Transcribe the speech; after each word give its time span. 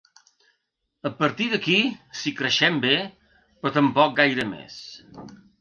A 1.09 1.11
partir 1.19 1.47
d’aquí 1.51 1.75
si 2.21 2.33
creixem 2.41 2.81
bé, 2.89 2.97
però 3.61 3.77
tampoc 3.79 4.21
gaire 4.25 4.51
més. 4.57 4.83